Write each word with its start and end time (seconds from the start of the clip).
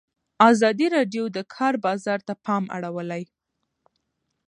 ازادي 0.49 0.87
راډیو 0.95 1.23
د 1.31 1.33
د 1.35 1.37
کار 1.55 1.73
بازار 1.85 2.19
ته 2.27 2.33
پام 2.45 2.63
اړولی. 2.77 3.23